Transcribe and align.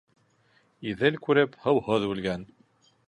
Иҙел 0.93 1.19
күреп, 1.27 1.59
һыуһыҙ 1.67 2.09
үлгән. 2.15 2.47